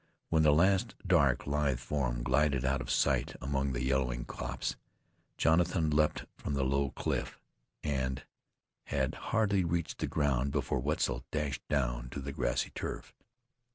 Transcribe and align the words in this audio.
When 0.29 0.41
the 0.41 0.51
last 0.51 0.95
dark, 1.05 1.45
lithe 1.45 1.77
form 1.77 2.23
glided 2.23 2.65
out 2.65 2.81
of 2.81 2.89
sight 2.89 3.35
among 3.39 3.71
the 3.73 3.83
yellowing 3.83 4.25
copse, 4.25 4.75
Jonathan 5.37 5.91
leaped 5.91 6.25
from 6.37 6.55
the 6.55 6.63
low 6.63 6.89
cliff, 6.89 7.39
and 7.83 8.23
had 8.85 9.13
hardly 9.13 9.63
reached 9.63 9.99
the 9.99 10.07
ground 10.07 10.51
before 10.53 10.79
Wetzel 10.79 11.23
dashed 11.29 11.61
down 11.67 12.09
to 12.09 12.19
the 12.19 12.31
grassy 12.31 12.71
turf. 12.71 13.13